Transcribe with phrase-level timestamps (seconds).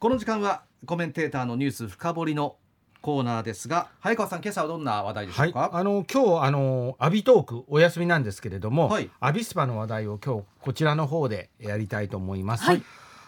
[0.00, 2.54] この時間はコメンテーターのニュース深掘りの
[3.00, 9.10] コーナーですが早川さん今朝はどんな話題でしょうか、はい、あの今日あのアビトークお休みなんですけれども、はい。
[9.18, 12.64] アビスパの話題を今日こちらの方でやりたいと思います。
[12.64, 12.82] はい。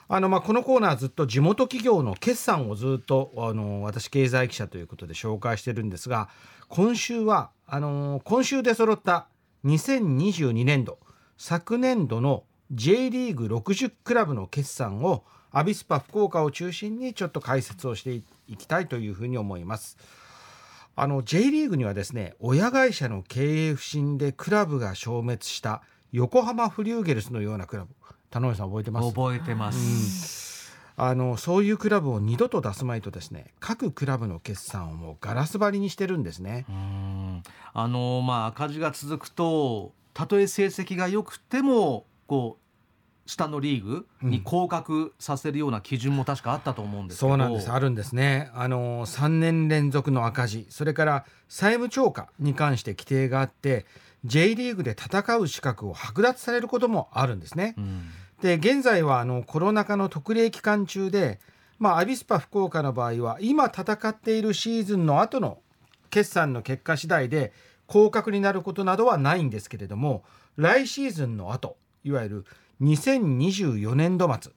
[0.07, 6.29] あのまあこのコーナーずっと地元企業の決算をずっとあの私経済記者ということで紹介してるんですが
[6.69, 9.27] 今週はあの今週で揃った
[9.65, 10.99] 2022年度
[11.37, 18.15] 昨年度の J リーグ60クラブの決算をアビスパ福岡を中心にちょっと解説をして
[18.49, 19.97] いきたいというふうに思います。
[20.97, 25.83] あの J リーグにはですね親会社の経営不振でクラブが消滅した
[26.13, 27.95] 横浜フリューゲルスのようなクラブ。
[28.31, 29.09] 田上さん覚えてます？
[29.09, 36.65] 覚えてます、あのそういうクラブを二度と出すまいとですね各クラブの決算をもうガラス張りにしてるんですね。
[36.69, 37.43] うん。
[37.73, 42.63] あのまあ赤字が続くとたとえ成績が良くてもこう
[43.31, 47.71] 下のリーグに降格させるような基準も確かあったと思うんですけど、そうなんです。
[47.71, 48.51] あるんですね。
[48.55, 50.67] あの3年連続の赤字。
[50.69, 53.87] それから債務超過に関して規定があって
[54.25, 57.75] J リーグで戦う資格を剥奪されることもあるんですね。
[57.79, 58.11] うん。
[58.43, 61.39] で現在はあのコロナ禍の特例期間中で、
[61.79, 65.59] まあ、アビスパ福岡の場合は今戦っているシーズンの後の
[66.11, 67.53] 決算の結果次第で
[67.87, 70.25] 降格になることなどはないんですけれども
[70.57, 72.45] 来シーズンの後いわゆる
[72.81, 74.53] 2024年度末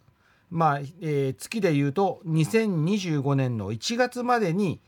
[0.50, 4.80] まあ、えー月でいうと2025年の1月までに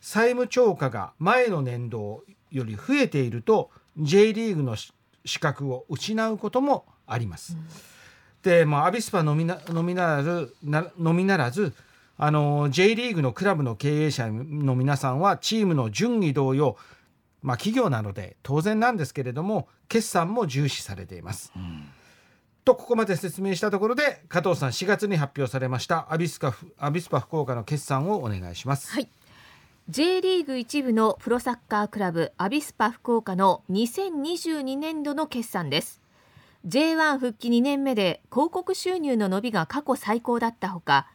[0.00, 7.56] 債務超過が前の年度より増えていると J リーグの資格を失うこともあります。
[8.42, 11.74] で、まあ、アビスパのみなのみならずなのみならず
[12.16, 16.76] あの J リーグのクラブの経営者の皆さんはチームの順位同様、
[17.42, 21.52] まあ、企業なので当然なんですけれども決算も重視されています。
[22.64, 28.90] とここまで説明したところで加藤さん4月に発表されましたアビスカアビスパ福岡の決算をお願いします。
[28.90, 29.08] はい。
[29.90, 36.00] J リーグ一部のプロサッカークラブアビスパ福岡の2022年度の決算です。
[36.66, 41.06] J1 復帰2年目で広告収入の伸びが過去最高だったほか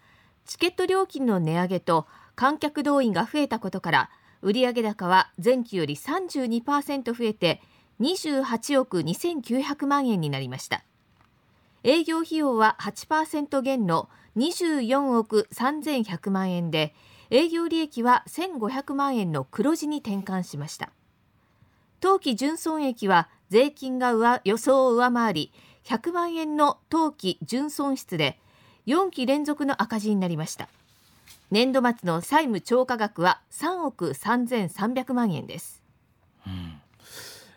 [0.45, 2.05] チケット料金の値上げと
[2.35, 4.09] 観客動員が増えたことから
[4.43, 7.61] 売上高は前期より32%増えて
[7.99, 10.83] 28億2900万円になりました。
[11.83, 16.93] 営業費用は8%減の24億3100万円で
[17.29, 20.91] 営業利益は1500万円の黒字に転換しました。
[21.99, 25.51] 当期純損益は税金が上予想を上回り
[25.83, 28.39] 100万円の当期純損失で
[28.87, 30.69] 4期連続の赤字になりました。
[31.51, 35.78] 年度末の債務超過額は3億3300万円です。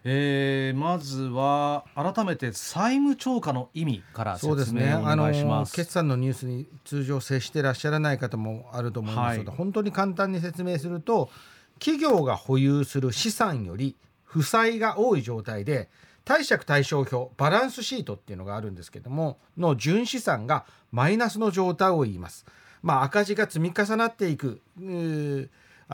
[0.04, 4.80] えーまずは改めて債務超過の意味からそうですね。
[4.82, 5.74] 説明をおあの願いします。
[5.74, 11.30] 決算のニュースに通常接してらっしゃらない方もあると思いますので、はい本当に簡単に説明すると、
[11.78, 15.88] 企業が保有する資産より負債が多い状態で、
[16.24, 22.44] 貸借対照表バランスシートっていうのがあるんですけども、の純資産がマイナスの状態を言います。
[22.82, 24.60] まあ赤字が積み重なっていく。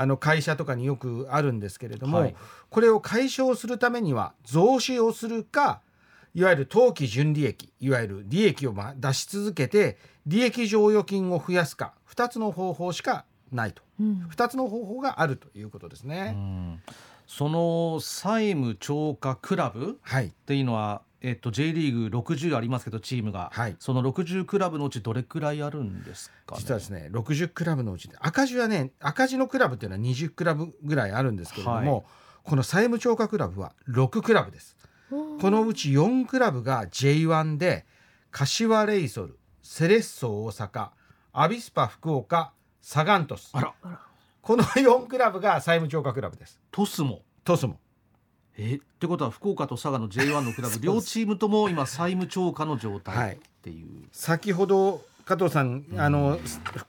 [0.01, 2.35] あの会社とかによくあるんですけれども、はい。
[2.71, 5.81] これを解消するためには増資をするか
[6.35, 14.29] いわゆる当期純利益いわゆる利益をまあ出し続けて利益剰余金を増やすか2つの方法しかないと、うん。
[14.31, 16.31] 2つの方法があるということですうね。
[16.31, 16.83] ん。
[17.27, 20.27] その債務超過クラブはい。
[20.27, 23.77] っていうのは、えっと、J リーグ60ありますけどチームが、はい。
[23.79, 32.05] その60クラブのうちどれくらいあるんですか、ね、実はですね60クラブのうちで赤字はね赤字のクラブっていうのは20クラブぐらいあるんですけれども、はい。
[32.45, 34.77] この債務超過クラブは6クラブです。
[35.11, 37.87] このうち4クラブが J1 で
[38.31, 40.91] 柏レイソルセレッソ大阪
[41.33, 43.75] アビスパ福岡サガントスあら。
[44.41, 46.61] この4クラブが債務超過クラブです。
[46.71, 47.23] トスも。
[47.45, 47.79] トスも
[48.59, 53.01] えってことは福岡と佐賀の J1 のクラブ両チームとも今債務超過の状はい。
[53.03, 56.39] 態っていう、先ほど加藤さんあの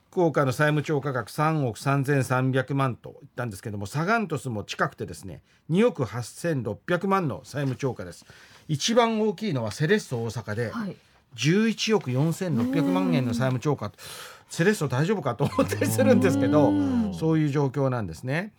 [0.10, 8.26] 福岡の債務超過額3億3300万と言ったんですけどもサガントスも近くてですね2億8600万の債務超過です。
[8.68, 10.96] 一番大きいのはセレッソ大阪ではい。
[11.36, 13.92] 11億4600万円の債務超過。
[14.50, 16.72] セレッソ大丈夫かと思ったりするんですけど
[17.14, 18.52] そういう状況なんですね。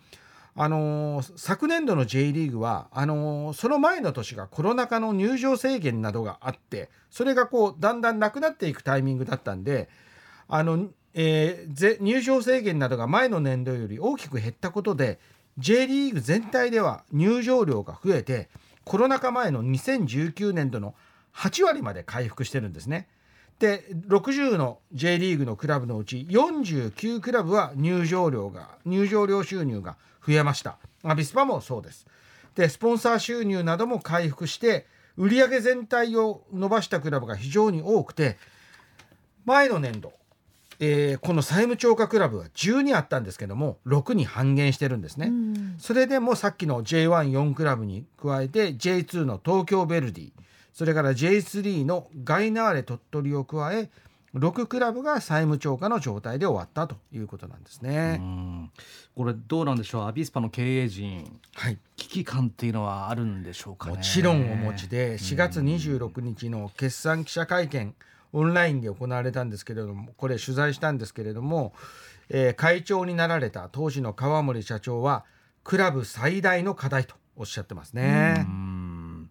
[0.55, 9.89] あのー昨年度の J リーグはあのーその前の年がコロナ禍の入場制限などがあってそれがこうだんだんなくなっていくタイミングだったんで
[10.47, 15.19] あの、えー入場制限などが前の年度より大きく減ったことで
[15.57, 18.49] J リーグ全体では入場料が増えて
[18.83, 20.95] コロナ禍前の2019年度の
[21.35, 23.07] 8割まで回復してるんですね。
[23.59, 30.77] で60の J リーグのクラブのうち49クラブは入場料が入場料収入が増えました。
[31.03, 32.05] アビスパもそうです。
[32.55, 34.85] でスポンサー収入なども回復して
[35.17, 38.37] 売上全体を伸ばしたクラブが非常に多くて
[39.45, 40.13] 前の年度、
[40.79, 45.75] えーこの債務超過クラブは12あったんですけども6に半減してるんですね、うん。
[45.79, 50.31] それでもさっきの J14 クラブに加えて J2 の東京ヴェルディ
[50.73, 53.89] それから J3 のガイナーレ鳥取を加え
[54.35, 58.15] 6クラブが債務超過の状態で終わったということなんですうね。
[58.17, 58.71] ん。
[59.15, 60.07] これどうなんでしょう？
[60.07, 63.97] アビスパの経営陣はい、危機感っていうのはあるんでしょうかね？
[63.97, 67.93] もちろんお持ちで4月26日の決算記者会見
[68.33, 71.73] オンラインで行われたんですけれどもこれ取材したんですけれども、
[72.29, 75.25] えー会長になられた当時の川森社長は
[75.65, 78.45] クラブ最大の課題とおっしゃってますね。
[78.47, 79.29] うん。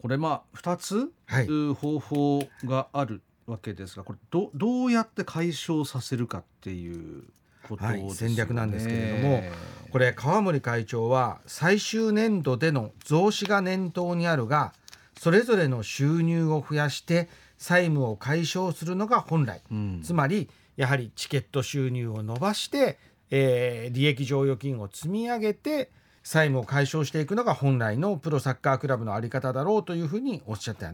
[0.00, 1.46] これまあ2つ、はい。
[1.46, 7.24] う方法があるわけですがこれどどうやって解消させるかっていう
[7.68, 9.42] ことですよね、はい戦略なんですけれども
[9.90, 14.72] これ川森会長は最終年度での増資が念頭にあるが
[15.18, 17.28] それぞれの収入を増やして
[17.58, 20.02] 債務を解消するのが本来、うん。
[20.02, 22.98] つまりやはりチケット収入を伸ばして、
[23.30, 25.90] えー利益剰余金を積み上げて
[26.24, 30.86] 債務を解消していくのが本来のプロサッカークラブのあり方だろうというふうにおっしゃって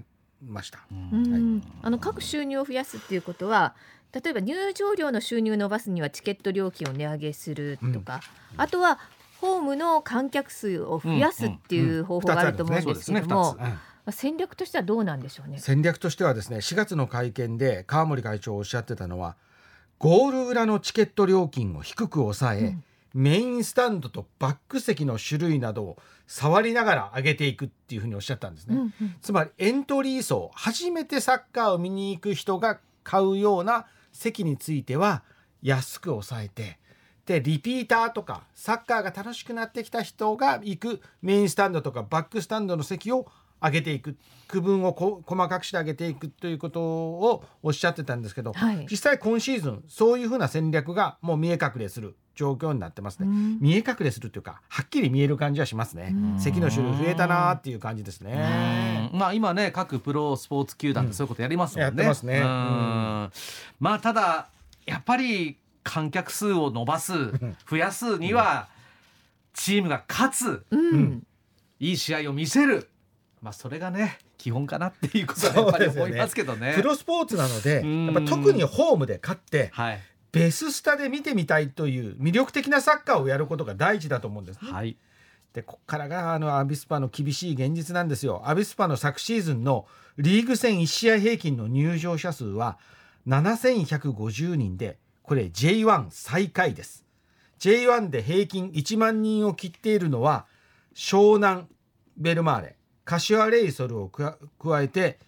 [0.44, 0.80] ました。
[0.90, 1.62] うん。
[1.82, 3.74] あの各収入を増やすっていうことは
[4.12, 8.20] 例えば入場料の収入を伸ばすにはチケット料金を値上げするとか、
[8.56, 8.98] あとは
[9.40, 13.58] ホームの観客数を増やすっていう方法があると思うんですけども、
[14.10, 15.58] 戦略としてはどうなんでしょうね？
[15.58, 19.36] 戦略としてはですね4月の会見で川森会長おっしゃってたのは
[19.98, 22.84] ゴール裏のチケット料金を低く抑え、うん
[23.14, 25.96] メインスタンドとバック席の種類などを
[26.26, 28.76] 触りながら上げていくっていうふうにおっしゃったんですね。
[28.76, 35.22] うんうんつまりエントリー層初めてサッカーを見に行く人が買うような席については
[35.62, 36.78] 安く抑えて
[37.26, 43.26] でリピーターとかサッカーが楽しくなってきた人が行くメインスタンドとかバックスタンドの席を
[43.62, 44.16] 上げていく。
[44.48, 48.86] 区分をこ細かくして上げていくということをおっしゃってたんですけど、はい。
[48.90, 53.26] 実際今シーズンそういうふうな戦略がもう見え隠れする状況になってますね。
[53.26, 53.58] うん。
[53.60, 56.14] 見え隠れするというかはっきり見える感じはしますね。
[56.14, 56.40] うん。
[56.40, 59.10] 席の種類増えたなーっていう感じですね。
[59.12, 59.18] うん。
[59.18, 61.82] まあ今ね各プロスポーツ球団ってそういうことやりますもんね。
[61.84, 62.40] やってますね。
[62.40, 63.30] ま
[63.82, 64.48] あただ
[64.86, 67.12] やっぱり観客数を伸ばす
[67.68, 68.68] 増やすには
[69.52, 70.64] チームが勝つ。
[71.80, 72.88] いい試合を見せる
[73.40, 76.74] まあそれがね基本かなっていうことはやっぱり思いますけどね。
[76.76, 80.00] プロスポーツなのでうんやっぱ特にホームで勝ってはい
[80.30, 84.70] ベススタで見てみたいという魅力的なサッカーをやることが大事だと思うんですね。
[84.70, 84.96] はい。
[85.54, 88.42] でここからがあのアビスパの厳しい現実なんですよ。
[88.44, 89.86] アビスパの昨シーズンの
[90.18, 92.78] リーグ戦1試合平均の入場者数は
[93.26, 97.04] 7150人でこれ J1 最下位です。
[97.58, 100.46] J1 で平均1万人を切っているのは
[100.94, 101.66] 湘南
[102.16, 102.76] ベルマーレ
[103.08, 105.18] 柏レイソルを加加えて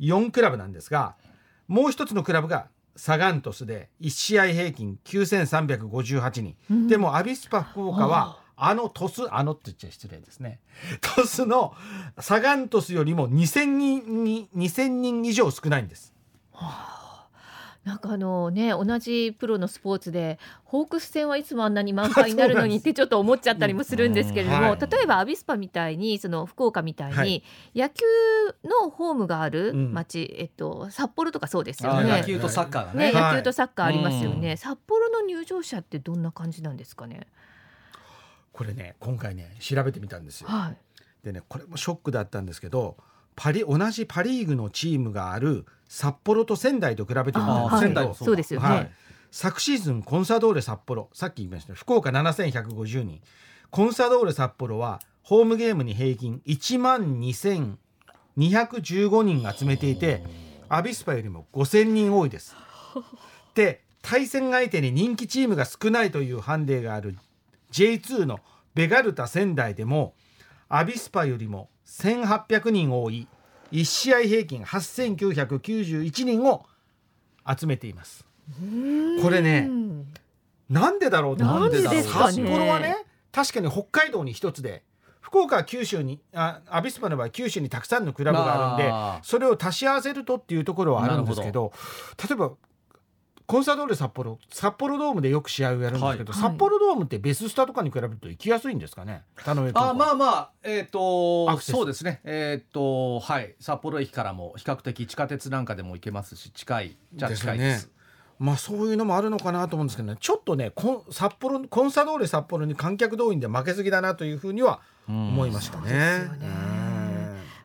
[0.00, 1.14] 4クラブなんですが
[1.68, 2.66] もう一つのクラブが
[2.96, 6.88] サガントスで1試合平均9358人、うん。
[6.88, 10.58] でもアビスパ福岡はあのトスあのって言っちゃ失礼ですね。
[11.14, 11.74] トスの
[12.18, 16.12] サガントスよりも2000人に2000人以上少ないんです
[17.84, 27.42] なんかあのね同じプロのスポーツでホークス戦はいつもあんなに満杯になるのにってちょっと思っちゃったりもするんですけれども、うんはい例えばアビスパみたいにその福岡みたいに、はい
[27.74, 28.04] 野球
[28.64, 32.18] のホームがあるうん町、えっと札幌とかそうですよあね。
[32.20, 33.12] 野球とサッカーがね。
[33.12, 37.26] ね、はい野球とサッカーありますよね、うん札幌の入場者ってどんな感じなんですかね？
[38.52, 40.76] これね今回ね調べてみたんですよはい。
[41.24, 42.96] でねこれもショックだったんですけど
[43.36, 47.44] パリ同じパ・リーグのチームがある札幌と仙台と比べてみたん
[48.14, 48.68] そうですよね。
[48.68, 48.90] はい。
[49.30, 53.20] 昨シーズンコンサドーレ札幌さっき言いました福岡7150人。
[53.70, 60.22] コンサドーレ札幌はホームゲームに平均1万2215人集めていて
[60.68, 62.56] アビスパよりも5000人多いです。
[63.54, 67.16] で対戦相手に人気チームが少ないというハンデがある
[67.72, 68.40] J2 の
[68.74, 70.14] ベガルタ仙台でも
[70.72, 73.26] アビスパよりも1800人多い
[73.72, 76.64] 1試合平均8991人を
[77.46, 78.24] 集めています。
[79.22, 80.06] これねうん
[80.68, 82.32] なんでだろうなんでですかね。
[82.32, 84.84] 札幌はね確かに北海道に一つで
[85.20, 91.72] 福岡は九州にあアビスパの場合九州にたくさんのクラブがあるんでそれを足し合わせるとっていうところはあるんですけど。
[92.28, 92.52] 例えば
[93.50, 96.40] コンサドーレ札幌札幌ドームでよく試合をやるんですけど、はい。
[96.40, 99.24] 札幌ドームってベススタとかに比べると行きやすいんですかね？
[99.42, 101.74] 田上君あまあまあえっ、とアクセス。
[101.74, 102.20] そうですね。
[102.22, 103.56] えっ、とはい。
[103.58, 107.82] 札幌駅からも比較的地下鉄なんかでも行けますし近いじゃあです近いです。
[107.82, 107.94] よね
[108.38, 110.16] まあそういうのもあるのかなと思うんですけどね。
[110.20, 115.82] ちょっとねコン札幌コンサドーレ札幌に観客動員で負けすぎだなというふうには思いましたね。
[115.82, 116.48] そうですよね。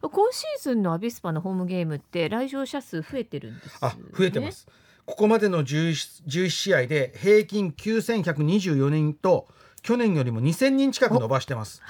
[0.01, 0.09] うん。
[0.09, 4.67] 今シーズンのアビスパのホームゲームって来場者数増えてるんです、ね、あ増えてます。
[5.05, 9.47] ここまでの 11, 11試合で平均9124人と
[9.81, 11.81] 去年よりも2000人近く伸ばしてます。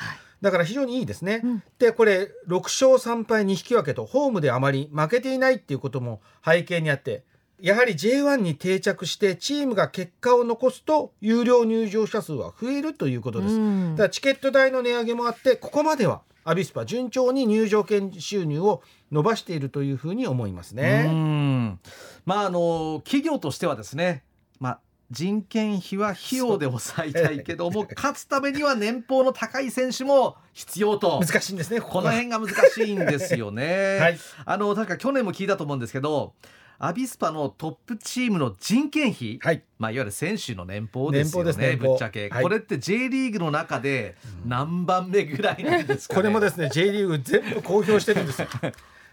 [0.41, 1.41] だから非常にいいですね。
[1.43, 7.23] うんでこれ6勝3敗2引き分けとホームであまり負けていないっていうことも背景にあって
[7.59, 13.55] やはり J1 に定着してチームが結果を残すと有料入場者数は増えるということです。
[13.55, 21.07] うんだからチケット代の値上げもあってここまではアビスパ順調に入場券収入を伸ばしているというふうに思いますうね。
[21.07, 21.79] ん。
[22.25, 24.23] まああの企業としてはですね
[24.59, 31.19] まあ人件費は費用で抑えたいけども勝つためには年俸の高い選手も必要と。
[31.19, 33.97] 難しいんですねこの辺が難しいんですよね。
[33.99, 34.19] はい。
[34.45, 36.35] あの確か去年も聞いたと思うんですけど
[36.79, 39.63] アビスパのトップチームの人件費、はい。
[39.79, 42.43] まあ、いわゆる選手の年俸ですよねぶっちゃけ、はい。
[42.43, 44.15] これって J リーグの中で
[44.45, 46.17] 何番目ぐらいなんですかね？
[46.17, 48.41] これもですね J リーグ全部公表してるんです。
[48.41, 48.47] よ。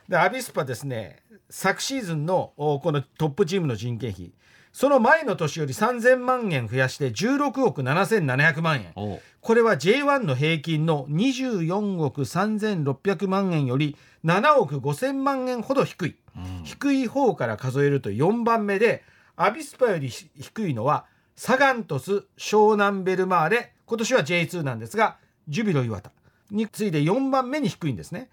[0.09, 4.33] でアビスパですね昨シーズンのおこのトップチームの人件費。
[4.73, 9.21] その前の年より3000万円増やして16億7700万円。
[9.43, 16.17] これは J1 の平均の24億3600万円より7億5000万円ほど低い、
[16.65, 19.03] 低い方から数えると4番目で
[19.37, 25.17] アビスパより低いのはサガン鳥栖湘南ベルマーレ今年は J2 なんですが
[25.49, 26.13] ジュビロ磐田
[26.51, 28.29] に次いで4番目に低いんですね。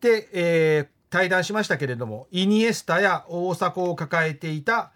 [0.00, 4.92] で、えー対談しましたけれどもイニエスタや大迫を抱えていた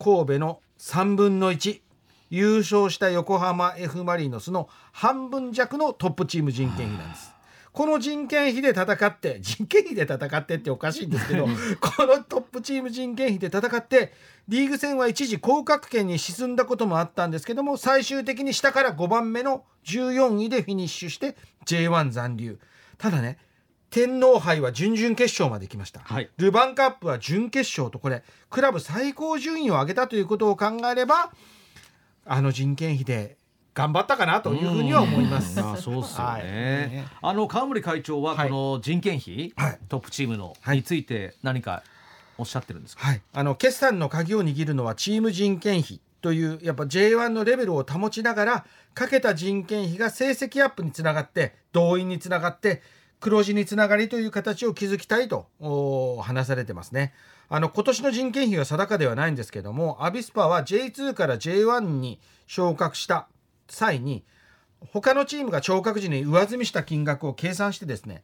[0.00, 1.80] 神戸の3分の1
[2.28, 7.32] 優勝した横浜 F・ マリノスの半分弱のトップチーム人件費なんです。
[7.72, 11.46] この人件費で戦って人件費で戦ってっておかしいんですけど
[11.80, 14.12] このトップチーム人件費で戦って
[14.48, 21.36] リーグ戦は一時降格圏に沈んだこともあったんですけども最終的に下から5番目の14位でフィニッシュして
[21.66, 22.58] J1 残留。
[22.98, 23.38] ただね
[23.90, 26.30] 天皇杯は準々決勝まで来ました、はい。
[26.36, 31.32] ルヴァンカップは準決勝とこれクラブ最高順位を上げたということを考えれば
[32.24, 33.36] あの人件費で
[33.80, 35.58] 頑張ったかなというふうには思います。
[35.58, 37.06] まあそうっすよはいね。
[37.22, 41.82] あの川森会長ははいこの人件費、はいトップチームの、はいについて何か
[42.36, 43.06] おっしゃってるんですか？
[43.06, 52.82] はい、あの決算の鍵を握るのはチーム人件費というやっぱ J1 のレベルを保ちながらかけた人件費が成績アップにつながって動員につながって
[53.20, 57.12] 黒字につながりという形を築きたいとお話されてますね。
[57.48, 63.26] あの今年の人件費は定かではないんですけどもアビスパは J2 から J1 に昇格した
[63.70, 64.24] 際に
[64.92, 68.22] 他のチームが昇格時に上積みした金額を計算してですね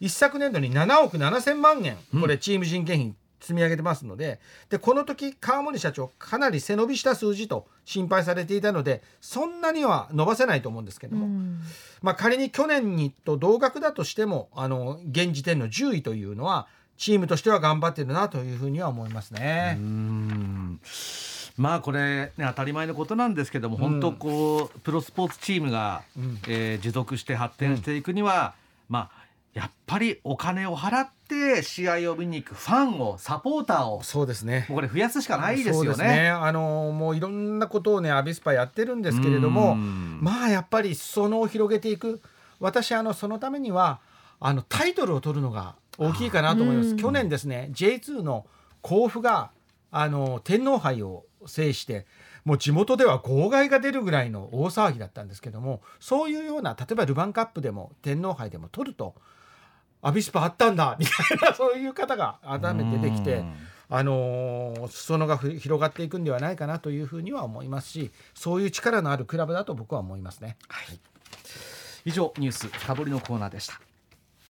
[0.00, 11.60] 一昨年度に7億7,000万円これチーム人件費積み上げてますので,、でこの時川森社長かなり背伸びした数字と心配されていたのでそんなには伸ばせないと思うんですけども、うん。
[12.02, 16.66] まあ、仮に去年にと同額だとしてもあの現時点の10位というのは
[16.96, 19.76] チームとしては頑張ってるなというふうには思いますね。
[19.78, 20.80] うーん
[21.58, 28.54] まあこれ、ね、当たり前のことなんですけども、本当こうプロスポーツチームが、うんえー持続して発展していくには、
[28.88, 36.06] まあやっぱりお金を払って試合を見に行くファンをサポーターをそうですねもうこれ増やすしかないですよね。
[36.06, 36.28] ね。
[36.30, 42.20] あのもういろんなことをねアビスパやってるんですけれども、うんまあやっぱり裾野を広げていく。
[42.60, 44.00] 私あのそのためには
[44.40, 46.90] あのタイトルを取るのが大きいかなと思います。
[46.90, 48.46] うん去年ですね J2 の
[48.82, 49.50] 甲府が
[49.90, 52.06] あの天皇杯を制して。
[52.44, 59.14] もう地元では号外が出るぐらいの大騒ぎだったんですけどもそういうような例えばルヴァンカップでも天皇杯でも取ると
[60.00, 63.54] アビスパあったんだ みたいなそういう方が改めて出てきてうん
[63.90, 70.56] あのー裾野がふ広がっていくんではないかなというふうには思いますしそういう力のあるクラブだと僕は思いますね。
[72.04, 73.80] 以上ニュース深掘りのコーナーでした。